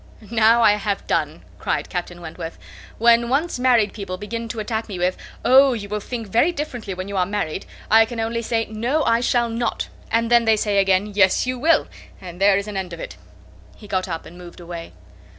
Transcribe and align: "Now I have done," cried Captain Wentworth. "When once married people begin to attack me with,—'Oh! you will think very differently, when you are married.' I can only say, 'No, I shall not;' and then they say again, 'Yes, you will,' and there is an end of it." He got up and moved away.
"Now 0.31 0.63
I 0.63 0.77
have 0.77 1.05
done," 1.05 1.43
cried 1.59 1.87
Captain 1.91 2.21
Wentworth. 2.21 2.57
"When 2.97 3.29
once 3.29 3.59
married 3.59 3.93
people 3.93 4.17
begin 4.17 4.47
to 4.47 4.59
attack 4.59 4.89
me 4.89 4.97
with,—'Oh! 4.97 5.73
you 5.73 5.89
will 5.89 5.99
think 5.99 6.25
very 6.27 6.51
differently, 6.51 6.95
when 6.95 7.07
you 7.07 7.17
are 7.17 7.25
married.' 7.27 7.67
I 7.91 8.05
can 8.05 8.19
only 8.19 8.41
say, 8.41 8.65
'No, 8.65 9.03
I 9.03 9.19
shall 9.21 9.47
not;' 9.47 9.89
and 10.11 10.31
then 10.31 10.45
they 10.45 10.57
say 10.57 10.79
again, 10.79 11.05
'Yes, 11.13 11.45
you 11.45 11.59
will,' 11.59 11.87
and 12.19 12.41
there 12.41 12.57
is 12.57 12.67
an 12.67 12.77
end 12.77 12.93
of 12.93 12.99
it." 12.99 13.15
He 13.75 13.87
got 13.87 14.07
up 14.07 14.25
and 14.25 14.39
moved 14.39 14.59
away. 14.59 14.93